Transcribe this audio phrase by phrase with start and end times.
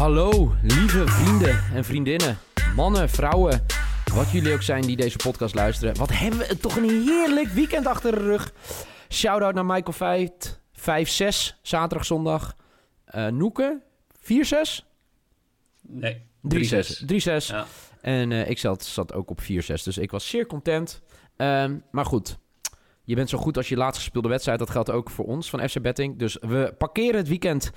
[0.00, 2.38] Hallo, lieve vrienden en vriendinnen,
[2.76, 3.66] mannen, vrouwen,
[4.14, 5.96] wat jullie ook zijn die deze podcast luisteren.
[5.96, 8.52] Wat hebben we toch een heerlijk weekend achter de rug.
[9.08, 10.82] Shout-out naar Michael Veit, 5-6,
[11.62, 12.56] zaterdag, zondag.
[13.14, 13.80] Uh, Noeke,
[14.20, 14.84] 4-6?
[15.80, 16.22] Nee,
[16.54, 17.04] 3-6.
[17.06, 17.16] 3-6.
[17.46, 17.66] Ja.
[18.00, 21.02] En uh, ik zat, zat ook op 4-6, dus ik was zeer content.
[21.36, 22.38] Um, maar goed,
[23.04, 24.58] je bent zo goed als je laatst gespeelde wedstrijd.
[24.58, 26.18] Dat geldt ook voor ons van FC Betting.
[26.18, 27.72] Dus we parkeren het weekend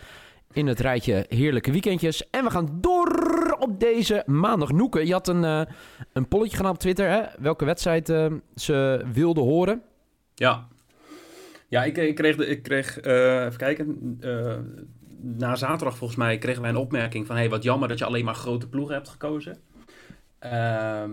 [0.54, 2.30] in het rijtje heerlijke weekendjes.
[2.30, 4.72] En we gaan door op deze maandag.
[4.72, 5.62] Noeke, je had een, uh,
[6.14, 7.10] een polletje gedaan op Twitter.
[7.10, 7.22] Hè?
[7.40, 9.82] Welke wedstrijd uh, ze wilden horen.
[10.36, 10.68] Ja,
[11.68, 14.20] ja ik, ik kreeg, de, ik kreeg uh, even kijken,
[15.22, 17.36] na zaterdag volgens mij kregen wij een opmerking van...
[17.36, 19.58] hey, wat jammer dat je alleen maar grote ploegen hebt gekozen.
[20.40, 21.12] Ehm,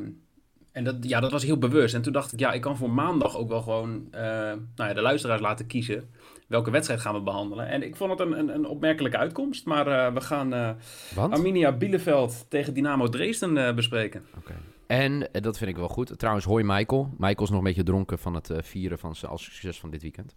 [0.72, 1.94] en dat, ja, dat was heel bewust.
[1.94, 5.00] En toen dacht ik, ja, ik kan voor maandag ook wel gewoon nou ja, de
[5.00, 6.10] luisteraars laten kiezen
[6.50, 7.68] welke wedstrijd gaan we behandelen.
[7.68, 9.66] En ik vond het een, een, een opmerkelijke uitkomst.
[9.66, 10.70] Maar uh, we gaan uh,
[11.16, 14.26] Arminia Bielefeld tegen Dynamo Dresden uh, bespreken.
[14.38, 14.56] Okay.
[14.86, 16.18] En dat vind ik wel goed.
[16.18, 17.10] Trouwens, hoi Michael.
[17.18, 20.02] Michael is nog een beetje dronken van het vieren van zijn als succes van dit
[20.02, 20.36] weekend.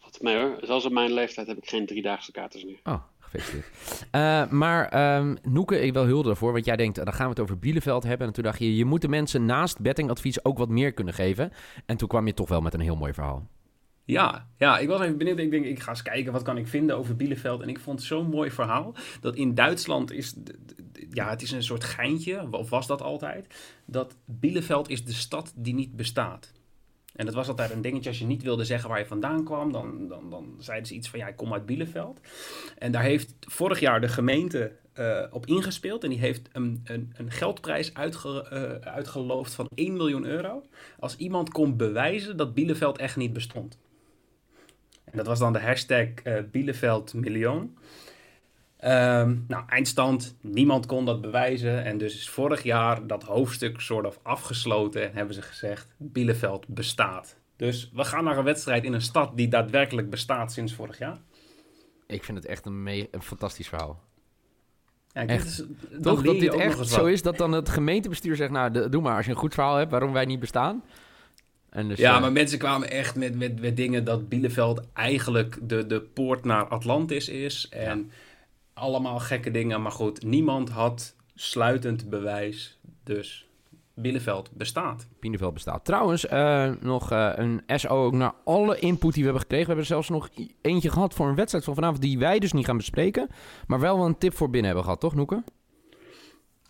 [0.00, 0.58] Wat mij hoor.
[0.60, 2.80] Zelfs op mijn leeftijd heb ik geen driedaagse katers meer.
[2.84, 4.50] Oh, gefeliciteerd.
[4.62, 7.58] maar um, Noeke, ik wel heel ervoor, want jij denkt, dan gaan we het over
[7.58, 8.26] Bielefeld hebben.
[8.26, 11.52] En toen dacht je, je moet de mensen naast bettingadvies ook wat meer kunnen geven.
[11.86, 13.48] En toen kwam je toch wel met een heel mooi verhaal.
[14.10, 15.38] Ja, ja, ik was even benieuwd.
[15.38, 17.62] Ik denk, ik ga eens kijken wat kan ik vinden over Bielefeld.
[17.62, 18.94] En ik vond zo'n mooi verhaal.
[19.20, 20.34] Dat in Duitsland is,
[21.10, 23.46] ja, het is een soort geintje, of was dat altijd.
[23.84, 26.52] Dat Bielefeld is de stad die niet bestaat.
[27.14, 29.72] En dat was altijd een dingetje, als je niet wilde zeggen waar je vandaan kwam,
[29.72, 32.20] dan, dan, dan zeiden ze iets van, ja, ik kom uit Bielefeld.
[32.78, 36.04] En daar heeft vorig jaar de gemeente uh, op ingespeeld.
[36.04, 40.62] En die heeft een, een, een geldprijs uitge, uh, uitgeloofd van 1 miljoen euro.
[40.98, 43.78] Als iemand kon bewijzen dat Bielefeld echt niet bestond.
[45.10, 47.76] En dat was dan de hashtag uh, Bielefeld Miljoen.
[48.84, 51.84] Um, nou, eindstand, niemand kon dat bewijzen.
[51.84, 56.68] En dus is vorig jaar dat hoofdstuk soort of afgesloten en hebben ze gezegd, Bielefeld
[56.68, 57.36] bestaat.
[57.56, 61.18] Dus we gaan naar een wedstrijd in een stad die daadwerkelijk bestaat sinds vorig jaar.
[62.06, 64.02] Ik vind het echt een, een fantastisch verhaal.
[65.12, 65.46] Ja, echt.
[65.46, 65.64] Is,
[66.02, 69.24] Toch dat dit echt zo is dat dan het gemeentebestuur zegt, nou doe maar als
[69.24, 70.82] je een goed verhaal hebt waarom wij niet bestaan.
[71.70, 75.58] En dus, ja, uh, maar mensen kwamen echt met, met, met dingen dat Bielefeld eigenlijk
[75.62, 77.68] de, de poort naar Atlantis is.
[77.70, 78.14] En ja.
[78.74, 79.82] allemaal gekke dingen.
[79.82, 82.78] Maar goed, niemand had sluitend bewijs.
[83.04, 83.48] Dus
[83.94, 85.06] Bielefeld bestaat.
[85.20, 85.84] Bielefeld bestaat.
[85.84, 89.66] Trouwens, uh, nog uh, een SO ook naar alle input die we hebben gekregen.
[89.66, 90.28] We hebben zelfs nog
[90.60, 93.28] eentje gehad voor een wedstrijd van vanavond die wij dus niet gaan bespreken.
[93.66, 95.42] Maar wel een tip voor binnen hebben gehad, toch Noeke?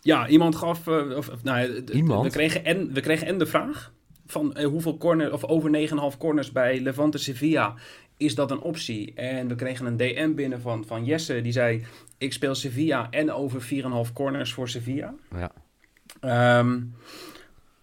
[0.01, 0.87] Ja, iemand gaf...
[0.87, 2.23] Uh, of, of, nou, iemand?
[2.23, 3.91] We kregen, en, we kregen en de vraag
[4.31, 7.75] van uh, hoeveel corners, of over 9,5 corners bij Levante Sevilla,
[8.17, 9.13] is dat een optie?
[9.13, 11.85] En we kregen een DM binnen van, van Jesse, die zei,
[12.17, 13.61] ik speel Sevilla en over
[14.07, 15.13] 4,5 corners voor Sevilla.
[15.35, 16.59] Ja.
[16.59, 16.95] Um,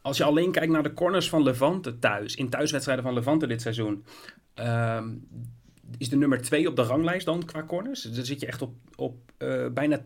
[0.03, 3.63] als je alleen kijkt naar de corners van Levante thuis, in thuiswedstrijden van Levante dit
[3.63, 4.05] seizoen,
[4.55, 5.29] um,
[5.99, 8.03] is de nummer 2 op de ranglijst dan qua corners.
[8.03, 10.01] Dan zit je echt op, op uh, bijna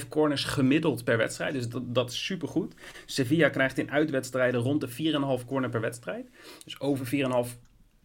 [0.00, 1.52] 10,5 corners gemiddeld per wedstrijd.
[1.52, 2.74] Dus dat, dat is supergoed.
[3.06, 6.30] Sevilla krijgt in uitwedstrijden rond de 4,5 corner per wedstrijd.
[6.64, 7.06] Dus over
[7.46, 7.58] 4,5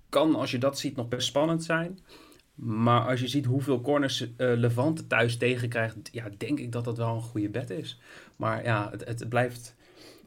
[0.09, 1.99] kan, als je dat ziet, nog best spannend zijn.
[2.55, 6.97] Maar als je ziet hoeveel corners uh, Levante thuis tegenkrijgt, ja, denk ik dat dat
[6.97, 7.99] wel een goede bet is.
[8.35, 9.75] Maar ja, het, het blijft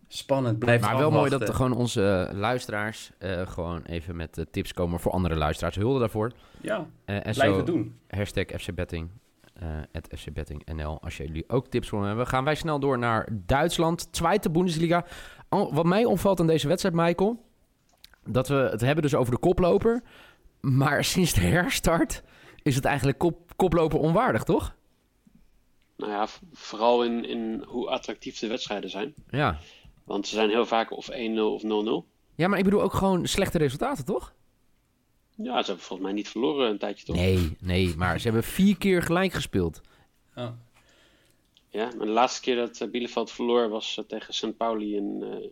[0.09, 0.59] spannend.
[0.59, 4.73] Blijft maar wel mooi dat er gewoon onze luisteraars uh, gewoon even met uh, tips
[4.73, 5.77] komen voor andere luisteraars.
[5.77, 6.33] Hulde daarvoor.
[6.61, 7.99] Ja, uh, en blijven zo, doen.
[8.09, 9.11] Hashtag FCBetting.
[10.17, 11.01] FCBettingNL.
[11.03, 14.13] Als jullie ook tips voor hebben, gaan wij snel door naar Duitsland.
[14.13, 15.05] Tweede Bundesliga.
[15.49, 17.45] Wat mij opvalt aan deze wedstrijd, Michael...
[18.25, 20.03] dat we het hebben dus over de koploper...
[20.61, 22.23] maar sinds de herstart
[22.63, 24.75] is het eigenlijk kop, koploper onwaardig, toch?
[25.97, 29.15] Nou ja, vooral in, in hoe attractief de wedstrijden zijn.
[29.29, 29.59] Ja.
[30.07, 31.67] Want ze zijn heel vaak of 1-0 of 0-0.
[32.35, 34.35] Ja, maar ik bedoel ook gewoon slechte resultaten, toch?
[35.37, 37.17] Ja, ze hebben volgens mij niet verloren een tijdje, toch?
[37.17, 39.81] Nee, nee, maar ze hebben vier keer gelijk gespeeld.
[40.35, 40.49] Oh.
[41.69, 44.57] Ja, maar de laatste keer dat Bielefeld verloor was tegen St.
[44.57, 45.23] Pauli in...
[45.23, 45.51] Uh,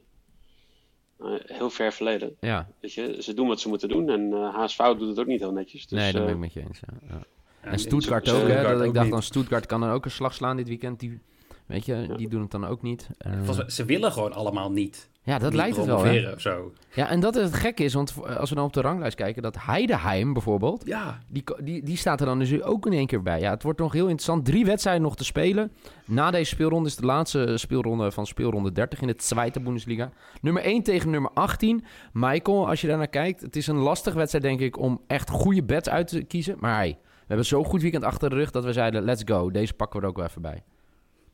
[1.18, 2.36] eh, heel ver verleden.
[2.40, 5.26] Ja, Weet je, ze doen wat ze moeten doen en eh HSV doet het ook
[5.26, 5.86] niet heel netjes.
[5.86, 6.80] Dus, nee, dat eh, ben ik met je eens.
[6.80, 7.08] Ja.
[7.08, 7.26] Ja.
[7.62, 8.62] Ja, En Stuttgart ook, hè?
[8.62, 9.12] Dat ik dacht niet.
[9.12, 11.00] dan, Stuttgart kan dan ook een slag slaan dit weekend.
[11.00, 11.20] Die,
[11.66, 13.08] weet je, die doen het dan ook niet.
[13.18, 13.32] Eh,
[13.66, 15.10] ze willen gewoon allemaal niet.
[15.22, 16.32] ja, dat niet lijkt het wel, hè?
[16.32, 16.72] of zo.
[16.94, 19.16] Ja, en dat is het gekke is, want v- als we dan op de ranglijst
[19.16, 23.06] kijken, dat Heideheim bijvoorbeeld, Ja, die, die, die staat er dan dus ook in één
[23.06, 23.40] keer bij.
[23.40, 24.44] Ja, het wordt nog heel interessant.
[24.44, 25.72] Drie wedstrijden nog te spelen.
[26.06, 30.10] Na deze speelronde is de laatste speelronde van speelronde 30 in de Tweede Bundesliga.
[30.40, 31.84] Nummer 1 tegen nummer 18.
[32.12, 35.30] Michael, als je daar naar kijkt, het is een lastige wedstrijd denk ik om echt
[35.30, 36.56] goede bets uit te kiezen.
[36.60, 39.50] Maar hey, we hebben zo'n goed weekend achter de rug dat we zeiden, let's go.
[39.50, 40.62] Deze pakken we er ook wel even bij.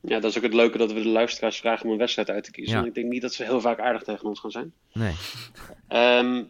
[0.00, 2.44] Ja, dat is ook het leuke dat we de luisteraars vragen om een wedstrijd uit
[2.44, 2.78] te kiezen.
[2.80, 2.86] Ja.
[2.86, 4.72] Ik denk niet dat ze heel vaak aardig tegen ons gaan zijn.
[4.92, 5.14] Nee.
[5.88, 6.44] Ehm,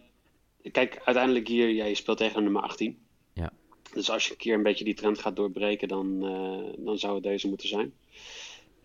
[0.72, 2.98] kijk, uiteindelijk hier, ja, je speelt tegen nummer 18.
[3.32, 3.52] Ja.
[3.92, 7.14] Dus als je een keer een beetje die trend gaat doorbreken, dan, eh, dan zou
[7.14, 7.92] het deze moeten zijn.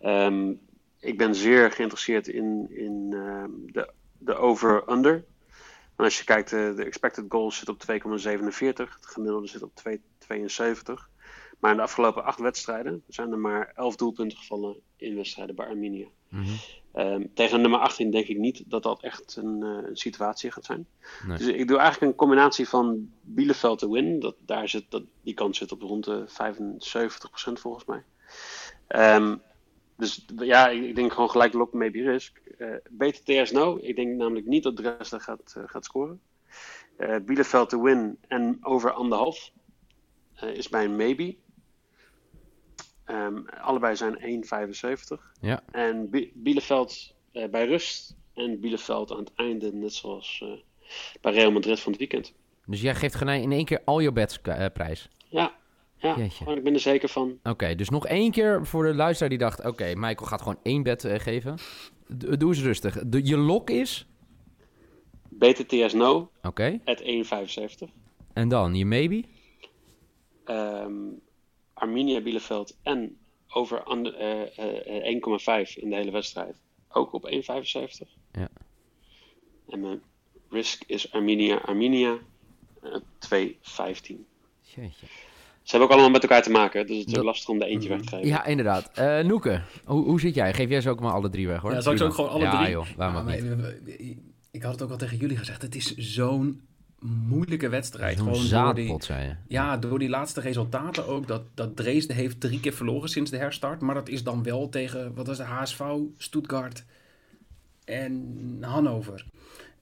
[0.00, 0.52] Ehm,
[1.00, 5.24] ik ben zeer geïnteresseerd in, in ehm, de, de over-under.
[5.96, 8.94] En als je kijkt, eh, de expected goals zit op 2,47.
[8.94, 11.10] Het gemiddelde zit op 2,72.
[11.58, 15.66] Maar in de afgelopen acht wedstrijden zijn er maar 11 doelpunten gevallen in wedstrijden bij
[15.66, 16.06] Arminia.
[16.28, 16.44] Mhm.
[16.92, 20.64] Ehm, tegen nummer 18 denk ik niet dat dat echt een, eh, een situatie gaat
[20.64, 20.86] zijn.
[21.26, 21.38] Nee.
[21.38, 24.20] Dus ik doe eigenlijk een combinatie van Bielefeld te win.
[24.20, 28.04] Dat, daar zit, dat, die kans zit op rond de 75% volgens mij.
[28.86, 29.36] Ehm,
[29.96, 32.38] dus ja, ik, denk gewoon gelijk lock maybe risk.
[32.58, 33.78] Eh beter TS no.
[33.80, 36.20] Ik denk namelijk niet dat Dresden gaat, eh, gaat scoren.
[36.96, 39.50] Eh Bielefeld te win en over anderhalf
[40.40, 41.36] is bij een maybe.
[43.06, 45.32] Ehm, allebei zijn 1,75.
[45.40, 45.62] Ja.
[45.72, 50.88] En Bielefeld eh, bij rust en Bielefeld aan het einde, net zoals eh,
[51.20, 52.32] bij Real Madrid van het weekend.
[52.66, 55.08] Dus jij geeft in één keer al je bets eh, prijs.
[55.28, 55.56] Ja,
[55.96, 57.38] ja gewoon, ik ben er zeker van.
[57.42, 59.64] Oké, dus nog één keer voor de luisteraar die dacht...
[59.64, 61.56] Oké, Michael gaat gewoon één bet geven.
[62.18, 62.98] D- doe eens rustig.
[63.06, 64.06] De, je lok is...
[65.28, 66.80] BTTS no, Oké.
[66.84, 67.92] at 1,75.
[68.32, 69.24] En dan je maybe?
[70.44, 70.92] Ehm,
[71.80, 73.16] Arminia Bielefeld en
[73.48, 76.56] over ander- eh, eh, eh, 1,5 in de hele wedstrijd.
[76.88, 78.08] Ook op 1,75.
[78.32, 78.48] Ja.
[79.68, 80.00] En mijn
[80.50, 82.18] risk is Arminia Arminia
[82.82, 84.26] eh, 2,15.
[84.60, 85.06] Jeetje.
[85.62, 87.64] Ze hebben ook allemaal met elkaar te maken, dus het is Dat- lastig om de
[87.66, 88.26] eentje weg te geven.
[88.28, 88.90] Ja, inderdaad.
[88.94, 90.54] Eh Noeke, hoe, hoe zit jij?
[90.54, 91.72] Geef jij ze ook maar alle drie weg, hoor.
[91.72, 92.70] Ja, zal ik ze ook gewoon alle ja, drie?
[92.70, 94.16] joh, waarom Ja, ook maar, niet?
[94.50, 95.62] Ik had het ook al tegen jullie gezegd.
[95.62, 96.60] Het is zo'n
[97.06, 98.16] moeilijke wedstrijd.
[98.16, 99.34] Gewoon door die, zaadpot, zei je.
[99.48, 101.26] ja, door die laatste resultaten ook.
[101.26, 103.80] Dat, dat Dresden heeft drie keer verloren sinds de herstart.
[103.80, 105.82] Maar dat is dan wel tegen, wat was de HSV,
[106.16, 106.84] Stuttgart
[107.84, 109.26] en Hannover.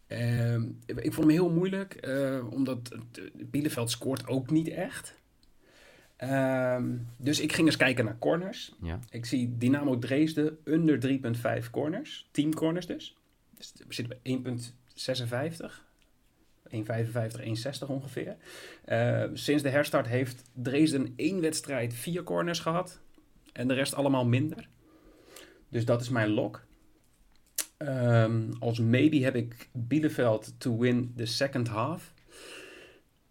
[0.07, 5.15] Ehm, ik vond hem heel moeilijk, eh, omdat eh, Bielefeld scoort ook niet echt.
[6.17, 8.75] Ehm, dus ik ging eens kijken naar corners.
[8.83, 8.99] Ja.
[9.11, 12.29] Ik zie Dynamo Dresden onder 3,5 corners.
[12.31, 13.17] 10 corners dus.
[13.59, 15.85] dus we zitten bij 1,56.
[16.71, 18.37] 1,55, 1,60 ongeveer.
[18.85, 23.01] Eh, sinds de herstart heeft Dresden één wedstrijd vier corners gehad.
[23.53, 24.69] En de rest allemaal minder.
[25.69, 26.65] Dus dat is mijn lock.
[27.77, 32.13] Ehm, als maybe heb ik Bielefeld to win the second half.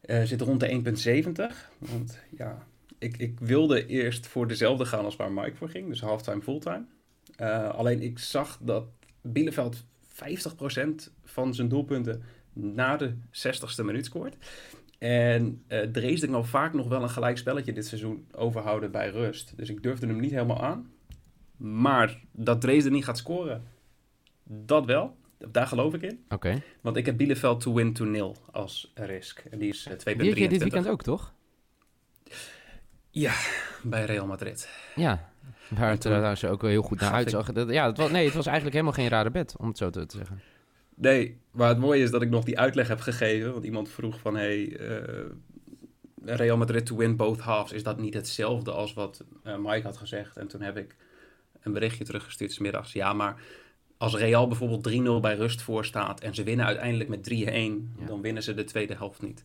[0.02, 1.72] Eh zit rond de 1,70.
[1.78, 5.88] Want ja, ik, ik wilde eerst voor dezelfde gaan als waar Mike voor ging.
[5.88, 6.86] Dus halftime, fulltime.
[7.36, 8.86] Eh, alleen ik zag dat
[9.22, 14.36] Bielefeld 50% van zijn doelpunten na de 60ste minuut scoort.
[15.00, 19.54] En eh Dresden kan vaak nog wel een gelijk spelletje dit seizoen overhouden bij rust.
[19.58, 20.92] Dus ik durfde hem niet helemaal aan.
[21.58, 23.64] Maar dat Dresden niet gaat scoren,
[24.44, 25.16] dat wel.
[25.52, 26.24] Daar geloof ik in.
[26.30, 26.62] Oké.
[26.82, 29.40] Want ik heb Bielefeld to win to nil als risk.
[29.52, 30.22] En die is eh, 2,23.
[30.22, 31.34] Die je dit weekend ook, toch?
[33.10, 33.34] Ja,
[33.84, 34.70] bij Real Madrid.
[34.96, 35.32] Ja.
[35.70, 37.50] Waar het toen er trouwens ook wel heel goed naar ik- uitzag.
[37.72, 40.06] Ja, het was, nee, het was eigenlijk helemaal geen rare bed, om het zo te
[40.08, 40.42] zeggen.
[40.96, 43.52] Nee, maar het mooie is dat ik nog die uitleg heb gegeven.
[43.52, 45.26] Want iemand vroeg van, hey, eh,
[46.26, 47.72] Real Madrid to win both halves.
[47.72, 50.38] Is dat niet hetzelfde als wat eh, Mike had gezegd?
[50.38, 50.96] En toen heb ik
[51.62, 52.94] een berichtje teruggestuurd 's middags.
[52.94, 53.42] Ja, maar
[53.98, 56.20] als Real bijvoorbeeld 3-0 bij rust voor staat...
[56.22, 57.34] en ze winnen uiteindelijk met 3-1...
[57.34, 58.06] Ja.
[58.06, 59.44] dan winnen ze de tweede helft niet.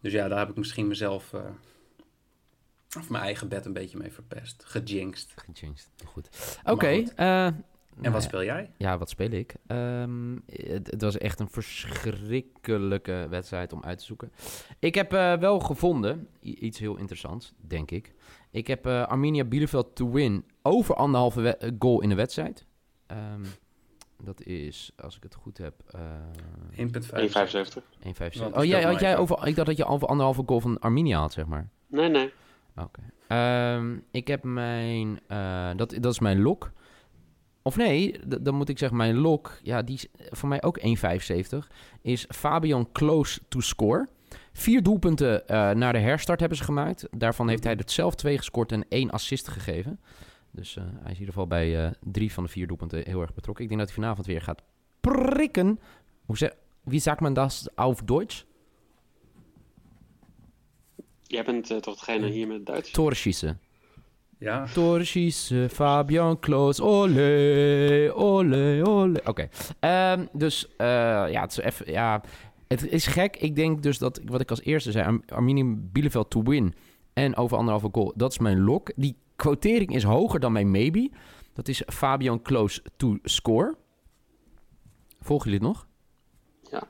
[0.00, 1.32] Dus ja, daar heb ik misschien mezelf...
[1.32, 1.40] eh,
[2.96, 4.64] of mijn eigen bed een beetje mee verpest.
[4.66, 5.34] Gejinxed.
[5.36, 5.90] Gejinxed.
[6.04, 6.28] Goed.
[6.64, 6.94] Oké.
[6.94, 7.14] goed.
[7.14, 7.48] eh,
[8.00, 8.70] En wat speel jij?
[8.76, 9.54] Ja, wat speel ik?
[9.66, 14.32] Ehm, het, het was echt een verschrikkelijke wedstrijd om uit te zoeken.
[14.78, 18.14] Ik heb eh, wel gevonden, iets heel interessants, denk ik.
[18.50, 22.66] Ik heb eh, Arminia Bielefeld to win over anderhalve eh, goal in de wedstrijd.
[23.06, 23.44] Ehm,
[24.22, 26.00] dat is, als ik het goed heb, eh
[26.76, 26.84] 1,5.
[27.12, 27.84] 1,75.
[28.02, 28.40] 1,75.
[28.40, 31.18] Want Oh, jij, had jij over, ik dacht dat je over anderhalve goal van Arminia
[31.18, 31.68] had, zeg maar.
[31.86, 32.32] Nee, nee.
[32.76, 33.00] Oké.
[33.28, 36.72] Ehm, ik heb mijn, eh, dat, dat is mijn lok.
[37.68, 41.58] Of nee, dan moet ik zeggen, mijn lok, ja, die is voor mij ook 1,75.
[42.02, 44.08] Is Fabian close to score.
[44.52, 47.08] Vier doelpunten eh, naar de herstart hebben ze gemaakt.
[47.10, 50.00] Daarvan heeft hij er zelf twee gescoord en één assist gegeven.
[50.50, 53.20] Dus eh, hij is in ieder geval bij eh, drie van de vier doelpunten heel
[53.20, 53.64] erg betrokken.
[53.64, 54.62] Ik denk dat hij vanavond weer gaat
[55.00, 55.80] prikken.
[56.26, 58.44] Hoe zeg, wie sagt man dat auf Deutsch?
[61.22, 62.90] Jij bent toch degene hier met Duits?
[62.90, 63.60] Toren schießen.
[64.38, 64.66] Ja,
[65.70, 69.20] Fabian Kloos, ole, ole, ole.
[69.24, 69.48] Oké,
[69.80, 70.86] Ehm, dus eh,
[71.30, 72.22] ja, het is even, ja,
[72.68, 73.36] het is gek.
[73.36, 76.74] Ik denk dus dat, wat ik als eerste zei, Ar- Arminium Bielefeld to win
[77.12, 78.92] en over anderhalve goal, dat is mijn lok.
[78.96, 81.10] Die quotering is hoger dan mijn maybe.
[81.52, 83.76] Dat is Fabian Kloos to score.
[85.20, 85.86] Volgen jullie het nog?
[86.70, 86.82] Ja.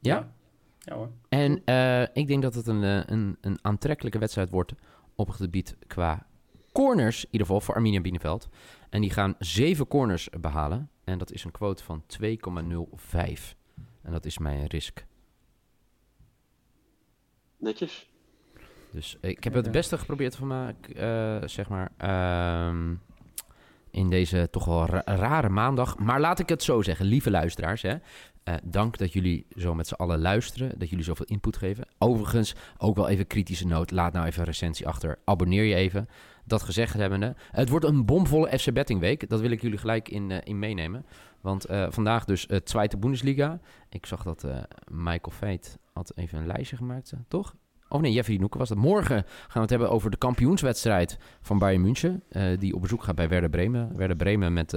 [0.00, 0.32] Ja?
[0.78, 1.10] Ja hoor.
[1.28, 4.72] En eh, ik denk dat het een, eh, een, een aantrekkelijke wedstrijd wordt
[5.14, 6.26] op het gebied qua
[6.84, 8.48] corners, in ieder geval voor Arminia Bielefeld.
[8.90, 10.90] En die gaan zeven corners behalen.
[11.04, 13.56] En dat is een quote van 2,05.
[14.02, 15.04] En dat is mijn risk.
[17.56, 18.08] Netjes.
[18.90, 22.94] Dus ik heb het beste geprobeerd van maken, eh, zeg maar, ehm,
[23.90, 25.98] in deze toch wel ra- rare maandag.
[25.98, 27.96] Maar laat ik het zo zeggen, lieve luisteraars, hè.
[28.48, 31.88] Eh, dank dat jullie zo met z'n allen luisteren, dat jullie zoveel input geven.
[31.98, 36.08] Overigens, ook wel even kritische noot, laat nou even een recensie achter, abonneer je even.
[36.44, 40.08] Dat gezegd hebbende, het wordt een bomvolle FC Betting week, dat wil ik jullie gelijk
[40.08, 41.06] in, eh, in meenemen.
[41.40, 43.60] Want eh, vandaag dus uh, Tweede Bundesliga.
[43.88, 44.46] Ik zag dat
[44.90, 47.54] Michael Veit had even een lijstje gemaakt, toch?
[47.88, 48.78] Of nee, Jeffrey Noeken was dat.
[48.78, 52.22] Morgen gaan we het hebben over de kampioenswedstrijd van Bayern München.
[52.58, 53.96] die op bezoek gaat bij Werder Bremen.
[53.96, 54.72] Werder Bremen met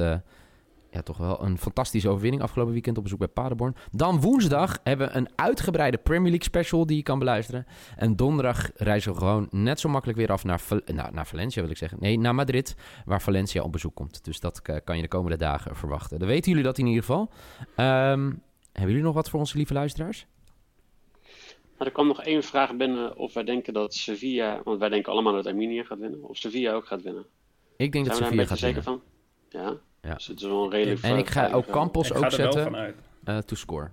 [0.92, 3.76] ja, toch wel een fantastische overwinning afgelopen weekend op bezoek bij Paderborn.
[3.92, 7.66] Dan woensdag hebben we een uitgebreide Premier League special die je kan beluisteren.
[7.96, 11.62] En donderdag reizen we gewoon net zo makkelijk weer af naar, Val- nou, naar Valencia
[11.62, 11.98] wil ik zeggen.
[12.02, 14.24] Nee, naar Madrid, waar Valencia op bezoek komt.
[14.26, 16.20] Dus dat eh, kan je de komende dagen verwachten.
[16.20, 17.30] Dan weten jullie dat in ieder geval.
[17.76, 18.22] Ehm,
[18.72, 20.26] hebben jullie nog wat voor onze lieve luisteraars?
[21.78, 25.12] Nou, er kwam nog één vraag binnen of wij denken dat Sevilla, want wij denken
[25.12, 27.26] allemaal dat Arminia gaat winnen, of Sevilla ook gaat winnen.
[27.78, 29.02] Ik denk Zijn dat we daar een Sevilla beetje gaat zeker winnen.
[29.52, 29.62] van?
[29.62, 29.90] Ja?
[30.02, 30.14] Ja.
[30.14, 33.56] Dus het is wel een redelijk En ik ga ook Campos ook zetten eh, to
[33.56, 33.92] score.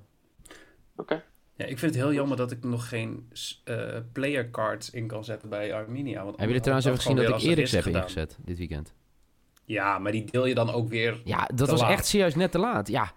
[0.96, 1.24] Oké.
[1.54, 3.30] Ja, ik vind het heel jammer dat ik nog geen
[3.64, 6.16] eh player cards in kan zetten bij Arminia.
[6.16, 8.94] Want Hebben jullie trouwens even gezien dat ik Eriks heb ingezet dit weekend?
[9.64, 11.20] Ja, maar die deel je dan ook weer.
[11.24, 11.90] Ja, dat Te was laat.
[11.90, 12.88] echt serieus net te laat.
[12.88, 13.12] Ja,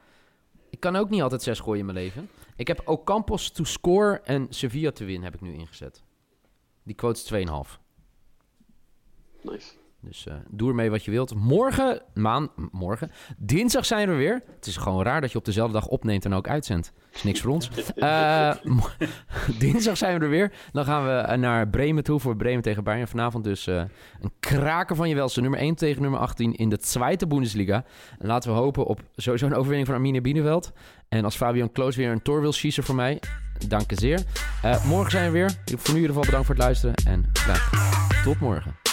[0.69, 2.29] ik kan ook niet altijd zes gooien in mijn leven.
[2.55, 6.03] Ik heb ook Campos to score en Sevilla te win heb ik nu ingezet.
[6.83, 7.79] Die quote is 2,5.
[9.41, 9.71] Nice.
[10.03, 11.36] Dus eh, doe ermee wat je wilt.
[11.36, 14.43] Morgen, maan, morgen, dinsdag zijn we weer.
[14.55, 16.93] Het is gewoon raar dat je op dezelfde dag opneemt en ook uitzendt.
[17.13, 17.70] Is niks voor ons.
[17.96, 18.51] Eh,
[19.60, 20.51] dinsdag zijn we er weer.
[20.72, 23.08] Dan gaan we eh, naar Bremen toe voor Bremen tegen Bayern.
[23.08, 23.89] Vanavond dus een
[24.39, 25.41] kraker van je welste.
[25.41, 27.84] Nummer 1 tegen nummer 18 in de Tweede Bundesliga.
[28.20, 30.72] En laten we hopen op sowieso een overwinning van Arminia Bielefeld.
[31.10, 33.20] En als Fabian Kloos weer een tor wil schießen voor mij,
[33.67, 34.24] dank je zeer.
[34.86, 35.50] Morgen zijn we weer.
[35.65, 37.70] Voor nu in ieder geval bedankt voor het luisteren en graag
[38.24, 38.90] tot morgen.